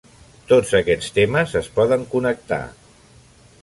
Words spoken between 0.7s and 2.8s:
aquests temes es poden connectar.